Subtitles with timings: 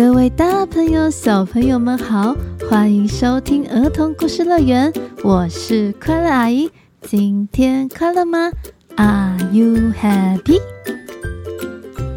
[0.00, 2.34] 各位大朋友、小朋友们好，
[2.66, 4.90] 欢迎收听儿童故事乐园，
[5.22, 6.70] 我是快乐阿姨。
[7.02, 8.50] 今天快乐吗
[8.96, 10.58] ？Are you happy？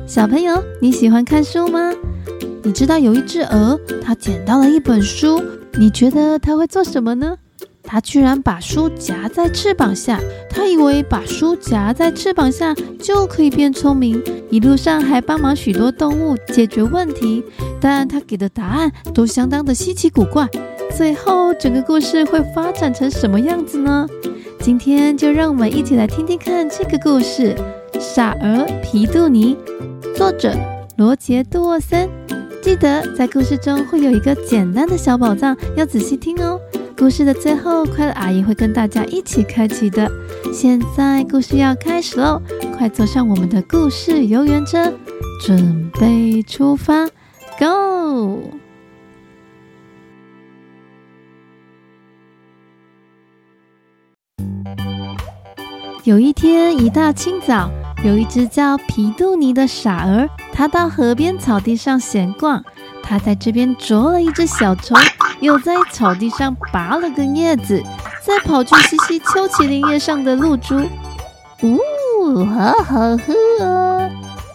[0.07, 1.91] 小朋友，你喜欢看书吗？
[2.63, 5.43] 你知道有一只鹅，它捡到了一本书，
[5.73, 7.35] 你觉得它会做什么呢？
[7.83, 10.19] 他居然把书夹在翅膀下，
[10.49, 17.43] 他以为把书夹在翅膀下就可以变聪明，一路上还帮忙许多动物解决问题。
[17.79, 20.47] 但他给的答案都相当的稀奇古怪。
[20.95, 24.07] 最后，整个故事会发展成什么样子呢？
[24.59, 27.53] 今天就让我们一起来听听看这个故事
[27.99, 29.55] 《傻儿皮杜尼》，
[30.15, 30.55] 作者
[30.97, 32.09] 罗杰·杜沃森。
[32.61, 36.57] 记得在故事中会有一个简单的小宝藏，要仔细听哦。
[36.97, 40.09] 故事的最后，快乐阿姨会跟大家一起开启的。
[40.53, 42.41] 现在故事要开始喽，
[42.77, 44.93] 快坐上我们的故事游园车，
[45.45, 47.05] 准备出发
[47.59, 48.51] ，Go！
[56.03, 57.69] 有一天一大清早，
[58.05, 62.63] 有一只叫皮杜尼的傻儿，它到河边草地上闲逛。
[63.01, 64.97] 它在这边捉了一只小虫。
[65.43, 67.83] 又在草地上拔了根叶子，
[68.25, 70.79] 再跑去吸吸秋麒麟叶上的露珠。
[71.61, 74.09] 呜，好好喝！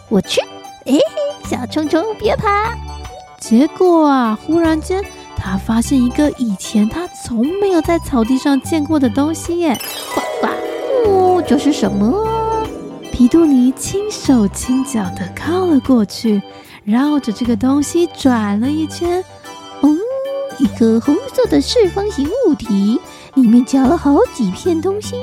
[0.09, 0.41] 我去，
[0.85, 0.97] 哎，
[1.47, 2.73] 小虫虫别爬！
[3.39, 9.79] 结果啊，忽然间他发现一个以前他从没有在草地上见过的东西耶！
[10.15, 12.25] 呱呱，哦，这是什么？
[13.11, 16.41] 皮杜尼轻手轻脚地靠了过去，
[16.83, 19.23] 绕着这个东西转了一圈。
[20.59, 22.99] 一个红色的四方形物体，
[23.33, 25.15] 里面夹了好几片东西。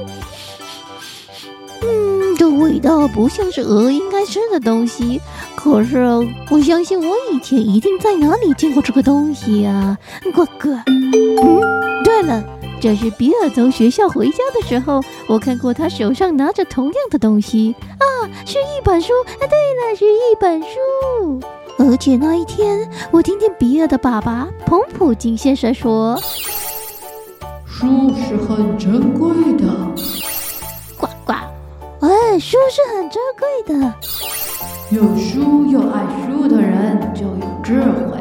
[1.82, 5.20] 嗯，这味道不像是鹅应该吃的东西。
[5.54, 5.98] 可是，
[6.50, 9.96] 我相信我以前一定在哪里见过这个东西呀！
[10.34, 10.70] 呱呱。
[10.86, 12.42] 嗯，对了，
[12.80, 17.74] 这是比尔从学校回家的时候，我看过他手上拿着同样的东西。
[17.98, 18.06] 啊，
[18.46, 19.12] 是一本书。
[19.26, 21.46] 啊，对了，是一本书。
[21.78, 26.18] 而且那一天，我听见比尔的爸爸彭普金先生说
[27.66, 29.28] ：“书是很珍贵
[29.58, 29.66] 的。”
[30.96, 31.32] 呱呱，
[32.00, 33.94] 哎，书是很珍贵的。
[34.90, 38.18] 有书又爱书的人就有智慧。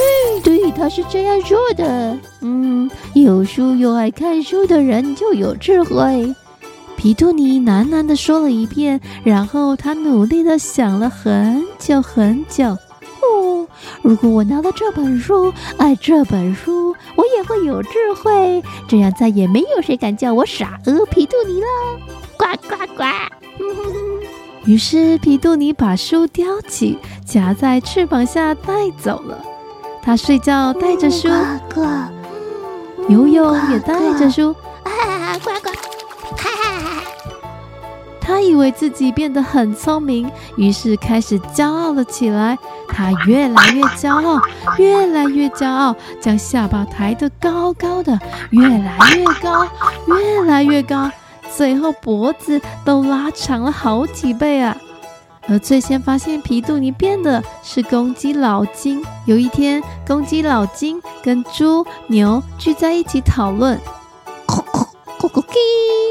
[0.00, 2.18] 嗯，对，他是这样说的。
[2.40, 6.34] 嗯，有书又爱看书的人就有智慧。
[6.96, 12.76] 皮杜尼喃喃地说了一遍，然后他努力地想了很久很久。
[14.08, 18.62] 如果我拿了这本书，爱这本书，我也会有智慧。
[18.88, 21.66] 这样再也没有谁敢叫我傻鹅皮杜尼了。
[22.38, 23.04] 呱呱呱！
[24.64, 29.44] 于是皮杜尼把书叼起，夹在翅膀下带走了。
[30.02, 31.28] 他睡觉带着书，
[31.74, 31.86] 呱呱，
[33.10, 35.57] 游泳也带着书，啊呱哈。
[38.28, 42.58] 他以为自己变得很聪明，于是开始骄傲了起来。
[42.86, 44.38] 他越来越骄傲，
[44.76, 49.66] 越来越骄傲，将下巴抬得高高的，越来越高，
[50.08, 51.10] 越来越高，
[51.56, 54.76] 最后脖子都拉长了好几倍啊！
[55.48, 59.02] 而最先发现皮杜尼变的是公鸡老金。
[59.24, 63.80] 有一天，公鸡老金跟猪、牛聚在一起讨论。
[64.46, 64.86] 咕咕
[65.18, 66.07] 咕咕鸡。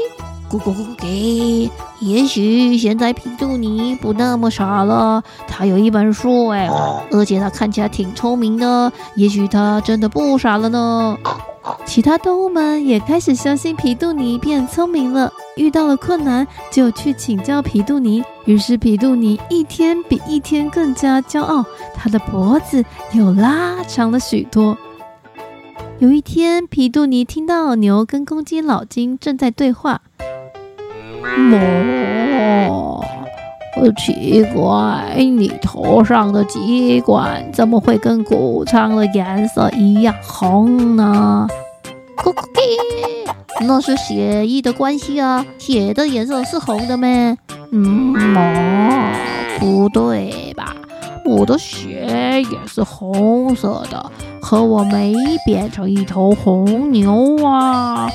[0.50, 1.70] 咕咕咕咕给，
[2.00, 5.22] 也许现在皮杜尼不那么傻了。
[5.46, 6.68] 他有一本书哎，
[7.10, 8.90] 而且他看起来挺聪明的。
[9.14, 11.18] 也许他真的不傻了呢。
[11.84, 15.30] 其他动物们也开始相信皮杜尼变聪明了。
[15.56, 18.24] 遇到了困难就去请教皮杜尼。
[18.46, 21.62] 于是皮杜尼一天比一天更加骄傲，
[21.94, 22.82] 他的脖子
[23.12, 24.78] 又拉长了许多。
[25.98, 30.00] 有一天，皮杜尼听到牛跟公鸡老金正在对话。
[32.68, 33.04] 哦，
[33.96, 41.46] 奇怪，你头上的鸡冠怎么会跟谷仓的颜色一样红呢？
[42.16, 47.36] 咕咕鸡，那是血液的关系啊，血的颜色是红的咩？
[47.70, 49.12] 嗯，哦，
[49.60, 50.74] 不对吧？
[51.24, 54.10] 我的血也是红色的，
[54.40, 55.14] 可我没
[55.44, 58.10] 变成一头红牛啊。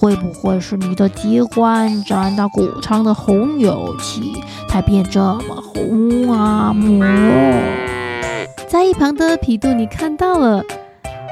[0.00, 6.72] 会不会是你的鸡冠沾到谷仓的红油漆，才变这么红啊？
[6.72, 7.04] 母、
[8.66, 10.64] 在一旁的皮杜尼看到了，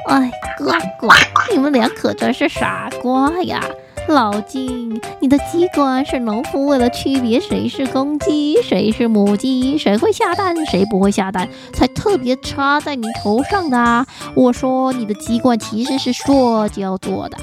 [0.05, 0.65] 哎，呱
[0.99, 1.11] 呱，
[1.51, 3.59] 你们俩可真是傻瓜呀！
[4.07, 14.05] 老金，你的机关是农夫为了区别谁是公鸡，谁是母鸡，谁会下蛋，谁不会下蛋，才特别插在你头上的啊！
[14.35, 17.37] 我说你的机关其实是塑胶做的。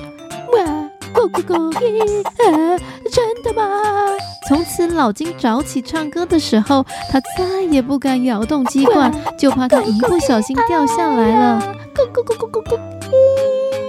[1.28, 2.80] 咕咕咕，
[3.12, 3.62] 真的吗？
[4.48, 11.74] 从此老金早起唱歌的时候，他再也不敢摇动机关，就怕他一不小心掉下来了。
[11.94, 12.78] 咕咕咕咕咕咕。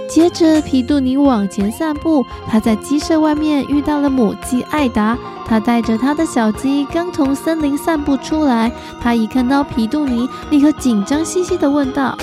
[0.08, 5.16] 接着，皮杜尼往前散步，他在鸡舍外面遇到了母鸡艾达。
[5.46, 8.70] 他带着他的小鸡刚从森林散步出来，
[9.00, 12.18] 他一看到皮杜尼，立刻紧张兮兮地问道：“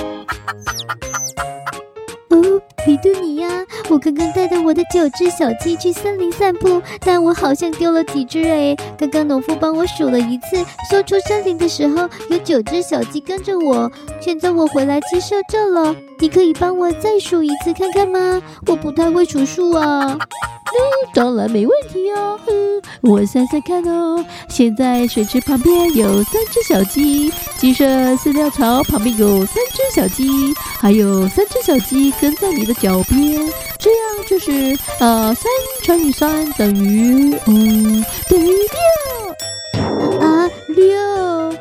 [2.30, 3.35] 哦，皮杜尼，
[3.88, 8.76] 我刚刚带着我的九只小鸡去森林散步，但我好像丢了几只哎。
[8.98, 13.92] 刚刚农夫帮我数了一次，说出森林的时候有九只小鸡跟着我。
[14.20, 18.42] 现在我回来鸡舍这了。”你可以帮我再数一次看看吗？
[18.68, 20.18] 我不太会数数啊。
[20.18, 20.20] 嗯，
[21.14, 22.40] 当然没问题哦。
[22.48, 24.24] 嗯，我算算看哦。
[24.48, 27.86] 现在水池旁边有三只小鸡，鸡舍
[28.16, 33.46] 饲料槽旁边有三只小鸡，还有三只小鸡跟在你的脚边。
[34.28, 35.52] 就是呃，三
[35.84, 40.20] 乘以三等于嗯，等于六。
[40.20, 41.56] 啊，六。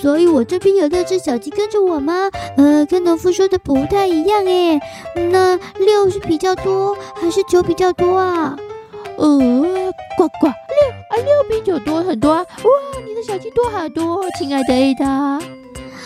[0.00, 2.30] 所以我这边有六只小鸡跟着我吗？
[2.56, 4.80] 呃，跟农夫说的不太一样诶。
[5.30, 8.56] 那六是比较多还是九比较多啊？
[9.16, 9.26] 呃，
[10.18, 10.52] 呱呱，六
[11.08, 12.38] 啊，六比九多很多啊！
[12.40, 15.40] 哇，你的小鸡多好多，亲爱的 Ada。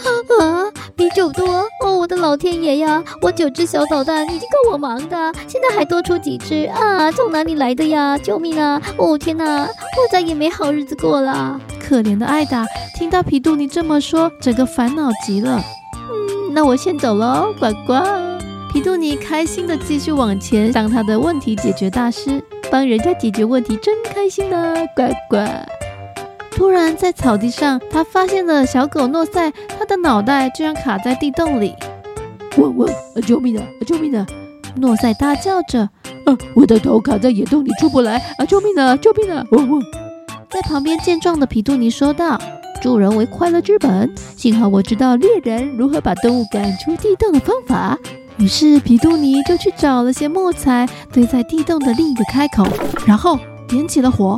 [0.41, 1.97] 啊，比酒多哦！
[1.97, 7.11] 我的老天爷呀，我九只小捣蛋已经够我忙的，现在还多出几只啊！
[7.13, 8.19] 从哪里来的呀？
[8.19, 8.79] 救命啊！
[8.99, 11.59] 哦天哪，我再也没好日子过了。
[11.83, 12.67] 可怜的艾达
[12.99, 15.59] 听到皮杜尼这么说，整个烦恼极了。
[16.11, 17.95] 嗯，那我先走喽，呱呱。
[18.71, 25.39] 皮杜尼开心的继续往前，当他的问题解决大师，帮人家解决问题真开心呢，呱呱。
[26.53, 31.75] 突然，在草地上，他发现了小狗诺赛，他的脑袋居然卡在地洞里。
[32.57, 32.89] 汪汪！
[33.27, 33.65] 救命啊！
[33.85, 34.25] 救命啊！
[34.77, 35.81] 诺赛大叫着
[36.27, 38.19] ：“啊，我的头卡在野洞里出不来！
[38.39, 38.97] 啊，救命啊！
[38.97, 39.83] 救命啊！”汪汪！
[40.49, 42.41] 在旁边健壮的皮杜尼说道
[42.81, 47.99] ：“助人为快乐之本，幸好我知道猎人如何把动物赶出地洞的方法。
[48.39, 52.65] ”于是皮杜尼就去找了些木材，堆在地洞的另一个开口，
[53.07, 53.39] 然后
[53.69, 54.37] 点起了火。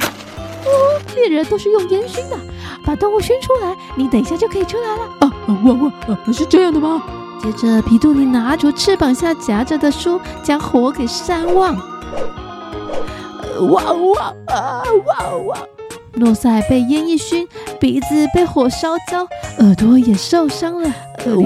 [0.64, 0.70] 哦
[1.14, 2.36] 猎人都是用烟熏的，
[2.84, 5.02] 把动物熏出来，你等一下就可以出来了。
[5.20, 5.32] 啊，
[5.64, 7.02] 汪汪，啊，是这样的吗？
[7.42, 11.76] 接着，皮杜尼拿出翅膀下夹着的书，将火给扇旺。
[13.70, 15.58] 哇哇啊，哇哇！
[16.14, 17.48] 诺赛被烟一熏，
[17.80, 19.26] 鼻子被火烧焦，
[19.58, 20.88] 耳朵也受伤了。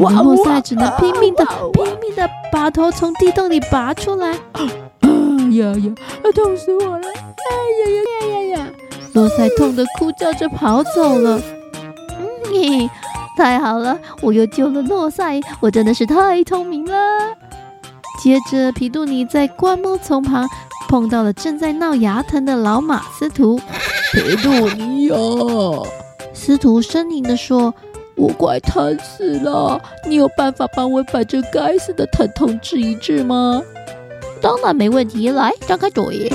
[0.01, 0.11] 哇！
[0.13, 4.33] 诺塞只能拼命的、拼命的把头从地洞里拔出来。
[4.33, 4.61] 啊
[5.53, 5.95] 呀呀！
[6.35, 7.09] 痛死我了！
[7.09, 8.67] 哎呀呀呀呀呀！
[9.17, 11.41] 诺赛痛得哭叫着跑走了。
[12.53, 12.91] 嗯，
[13.35, 16.99] 太好了，我又救了洛塞，我真的是太聪明了。
[18.23, 20.47] 接着，皮杜尼在灌木丛旁
[20.87, 23.59] 碰到了正在闹牙疼的老马斯图。
[24.13, 25.17] 皮杜尼呀，
[26.35, 27.73] 斯图呻吟地说
[28.19, 33.63] ：“我快疼死了，你有办法帮我把这该死的疼痛治一治吗
[34.43, 36.31] ？”“当然没问题，来，张开嘴。”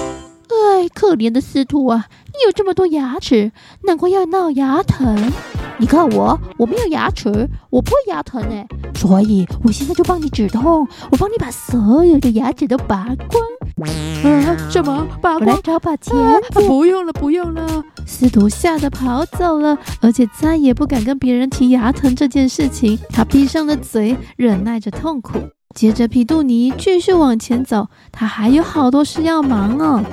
[0.51, 2.07] 哎，可怜的司徒啊！
[2.41, 3.51] 你有这么多牙齿，
[3.83, 5.31] 难怪要闹牙疼。
[5.77, 8.67] 你看我，我没有牙齿，我不会牙疼哎。
[8.95, 13.88] 所以我现在就帮你止痛，我帮你把所有的牙齿都拔光。
[14.24, 15.07] 啊，什么？
[15.21, 15.50] 拔光？
[15.50, 16.19] 我来找把钳子。
[16.19, 17.83] 啊，不用了，不用了。
[18.07, 22.98] 司徒吓得跑走了，而且再也不敢跟别人提牙疼这件事情。
[23.12, 25.33] 他闭上了嘴，忍耐着痛苦。
[25.75, 30.03] 接着，皮杜尼继续往前走，他还有好多事要忙哦。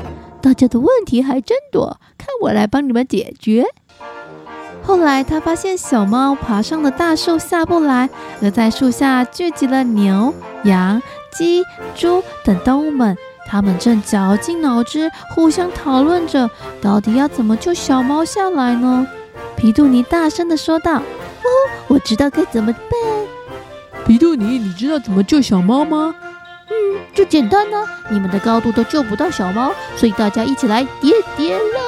[0.41, 3.65] 大家的问题还真多，看我来帮你们解决。
[4.83, 8.09] 后来他发现小猫爬上了大树下不来，
[8.41, 10.33] 而在树下聚集了牛、
[10.65, 11.63] 羊、鸡、
[11.95, 13.17] 猪等动物们，
[13.47, 16.49] 他们正绞尽脑汁，互相讨论着
[16.81, 19.07] 到底要怎么救小猫下来呢？
[19.57, 21.49] 皮杜尼大声地说道：“哦，
[21.89, 22.83] 我知道该怎么办。”
[24.07, 26.15] 皮杜尼，你知道怎么救小猫吗？
[26.71, 27.87] 嗯，就简单呢、啊。
[28.11, 31.88] 你们的高度都救不到小猫，所以大家一起来叠叠乐。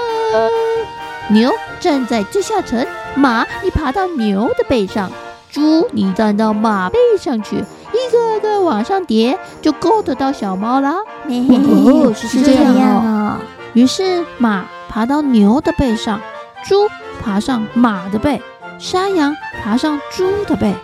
[1.29, 5.11] 牛站在最下层，马你爬到牛的背上，
[5.51, 10.97] 猪你站到马背上去，一个个往上叠，就够得到小猫了。
[11.29, 13.41] 哦，是这样啊。
[13.75, 16.21] 于是马爬到牛的背上，
[16.65, 16.89] 猪
[17.23, 18.43] 爬上马的背，
[18.79, 20.75] 山羊爬上猪的背，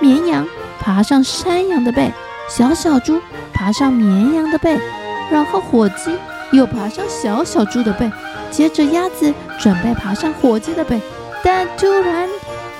[0.00, 0.46] 绵羊
[0.80, 2.12] 爬上山羊的背。
[2.46, 3.18] 小小猪
[3.54, 4.78] 爬上绵羊的背，
[5.30, 6.14] 然后火鸡
[6.52, 8.12] 又爬上小小猪的背，
[8.54, 11.00] 接着鸭子准备爬上火鸡的背，
[11.42, 12.28] 但突然，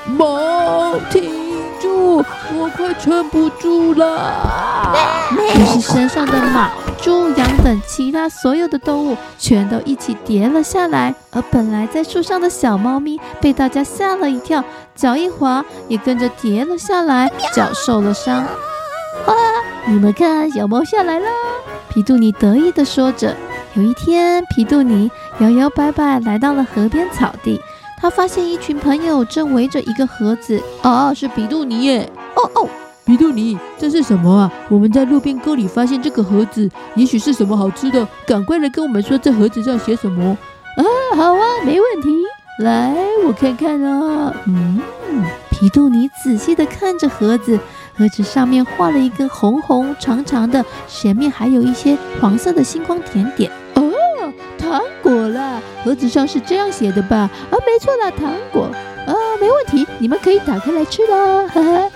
[0.06, 1.32] 猫，停
[1.80, 2.24] 住！
[2.56, 4.94] 我快撑不住了。
[5.32, 6.70] 于是身上的马、
[7.02, 14.62] 猪、羊等其他所有的动物全都一起跌了下来，而本来在树上的小猫咪被大家吓了一跳，
[14.94, 18.36] 脚一滑也跟着跌了下来，脚受了伤。
[19.26, 19.34] 啊！
[19.86, 21.26] 你们看，小猫下来了。
[21.88, 23.34] 皮杜尼得意地说着。
[23.74, 27.60] 有一天，皮杜尼摇摇摆摆来到了河边草地，
[28.00, 30.62] 他发现一群朋友正围着一个盒子。
[30.82, 32.08] 哦，是皮杜尼耶！
[32.36, 32.68] 哦哦，
[33.04, 34.52] 皮杜尼，这是什么啊？
[34.68, 38.06] 我们在路边沟里发现这个盒子，也许是什么好吃的。
[38.24, 40.38] 赶快来跟我们说，这盒子上写什么？
[40.76, 40.82] 啊，
[41.16, 42.10] 好啊，没问题。
[42.60, 42.94] 来，
[43.26, 44.32] 我看看啊。
[44.46, 44.80] 嗯，
[45.50, 47.58] 皮杜尼仔细的看着盒子。
[47.96, 53.50] 盒子上面画了一根红红长长的，前面还有一些黄色的星光点点。
[55.04, 55.60] 果啦！
[55.84, 57.30] 盒子上是这样写的吧？
[57.50, 58.70] 啊，没错啦，糖果。
[59.06, 61.46] 啊，没问题，你们可以打开来吃啦！
[61.46, 61.90] 哈哈，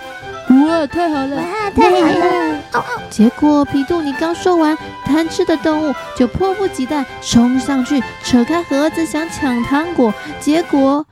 [0.49, 1.35] 哇，太好了！
[1.35, 2.83] 哇，太好了！
[3.09, 11.03] 结果皮杜你刚说完，贪吃的动物就迫不及待冲上去扯开盒子想抢糖果，结果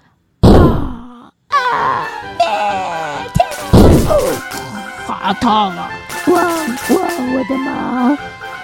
[0.44, 2.08] 啊啊！
[5.08, 5.89] 好烫啊！
[6.27, 6.50] 哇哇，
[7.34, 8.16] 我的妈！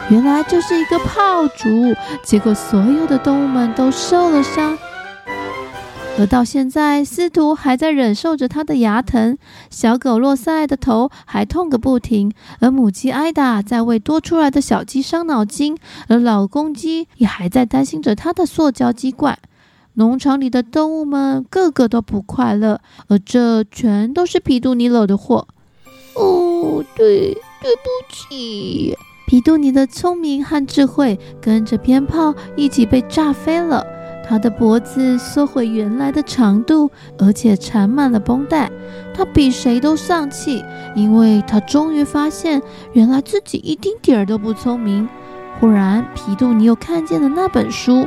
[0.10, 4.77] 原来就是一个炮竹，结果所有的动物们都受了伤。
[6.19, 9.36] 而到现在，司徒还在忍受着他的牙疼，
[9.72, 15.75] 小狗洛塞的头还痛个不停，而母鸡艾达在为多出来的小鸡伤脑筋，
[16.07, 19.39] 而老公鸡也还在担心着他的塑胶鸡罐。
[19.95, 25.48] 农场里的动物们个个都不快乐，而这全都是皮杜尼惹的祸。
[26.13, 28.95] 哦，对，对不起。
[29.34, 33.84] 皮杜尼的聪明和智慧跟着鞭炮一起被炸飞了，
[34.24, 38.70] 他的脖子缩回原来的长度，而且缠满了绷带。
[39.12, 40.63] 他比谁都丧气，
[40.94, 42.62] 因为他终于发现，
[42.92, 45.10] 原来自己一丁点儿都不聪明。
[45.60, 48.06] 忽然，皮杜尼又看见了那本书，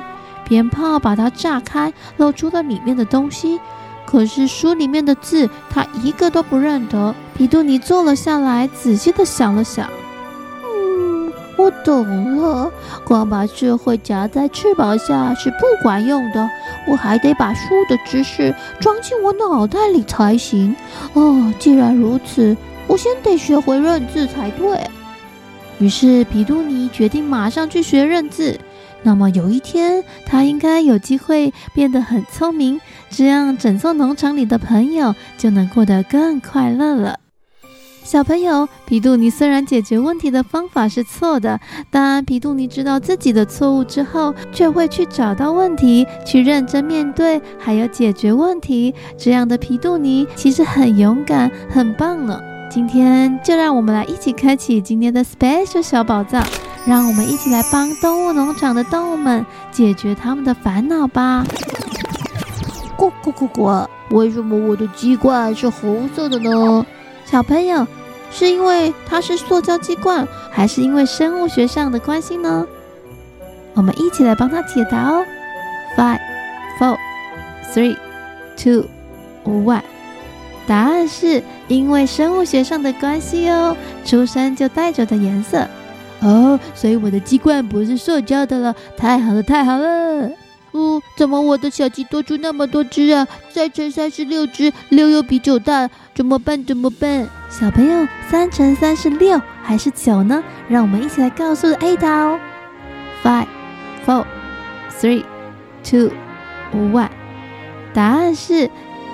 [0.48, 3.58] 鞭炮把它炸开，露出了里面的东西。
[4.06, 7.12] 可是书里面的字，他一个都不认得。
[7.36, 9.90] 皮杜尼坐了下来，仔细地想了想。
[11.56, 12.70] 我懂了。
[13.04, 16.48] 光把智慧夹在翅膀下是不管用的，
[16.86, 20.74] 我还得把书的知识装进我脑袋里才行。
[21.14, 24.80] 哦，既然如此，我先得学会认字才对。
[25.78, 28.58] 于是皮杜尼决定马上去学认字。
[29.02, 37.20] 那么有一天，他应该有机会变得很聪明，这样整座农场里的朋友就能过得更快乐了。
[38.06, 41.58] 小朋友，皮杜尼虽然解决问题的方法是错的，
[41.90, 48.94] 但皮杜尼知道自己的错误之后，却会去找到问题，去认真面对，还有解决问题。
[49.18, 52.40] 这样的皮杜尼其实很勇敢，很棒呢。
[52.70, 56.46] 今天就让我们来一起开启今天的 special 小宝藏。
[56.86, 61.44] 让我们一起来帮动物农场的动物们解决他们的烦恼吧！
[62.96, 63.84] 咕咕咕咕！
[64.10, 66.86] 为什么我的鸡冠是红色的呢？
[67.30, 67.86] 小朋友，
[68.30, 72.66] 是因为它是塑胶鸡罐，还是因为生物学上的关系呢？
[73.74, 75.24] 我们一起来帮他解答哦
[75.96, 76.20] ！Five,
[76.78, 76.96] four,
[77.74, 77.96] three,
[78.56, 78.86] two,
[79.44, 79.82] one。
[80.66, 85.66] 答案是因为生物学上的关系哦，出生就带着的颜色。
[86.20, 90.30] 哦，所以我的鸡冠不是塑胶的了，太好了，太好了！
[90.76, 93.26] 哦，怎么我的小鸡多出那么多只啊？
[93.50, 96.62] 三乘三是六只，六又比九大，怎么办？
[96.64, 97.28] 怎么办？
[97.48, 100.42] 小朋友，三乘三是六还是九呢？
[100.68, 102.40] 让我们一起来告诉 Ada 哦。
[103.22, 103.46] Five,
[104.06, 104.24] four,
[105.00, 105.24] three,
[105.82, 106.10] two,
[106.72, 107.08] one。
[107.94, 108.70] 答案是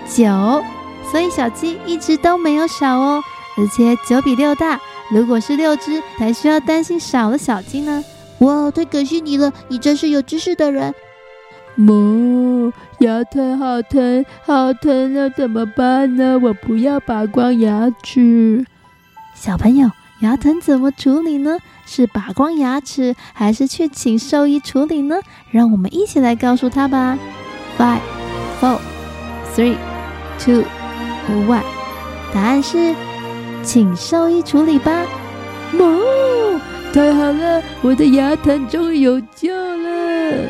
[0.09, 0.65] 九，
[1.11, 3.23] 所以小鸡一只都没有少哦，
[3.57, 4.81] 而且九比六大。
[5.11, 8.03] 如果是六只，还需要担心少了小鸡呢？
[8.39, 10.93] 哇，太感谢你了，你真是有知识的人。
[11.75, 15.29] 妈，牙疼，好疼，好疼啊！
[15.37, 16.39] 怎么办呢？
[16.39, 18.65] 我不要拔光牙齿。
[19.35, 21.59] 小朋友，牙疼怎么处理呢？
[21.87, 25.17] 是拔光牙齿，还是去请兽医处理呢？
[25.51, 27.19] 让我们一起来告诉他吧。
[27.79, 28.01] Five,
[28.61, 28.79] four,
[29.55, 29.77] three,
[30.39, 30.65] two,
[31.49, 31.63] one。
[32.35, 32.95] 答案是。
[33.65, 34.91] 请兽医处理吧。
[35.79, 36.61] 哦，
[36.93, 40.49] 太好了，我的牙疼终于有救了。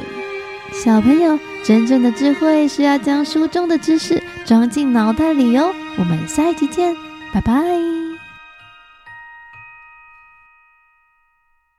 [0.82, 5.72] 小朋友，真正的智慧是要将书中的知识装进脑袋里哦。
[5.96, 6.92] 我们下一集见，
[7.32, 8.01] 拜拜。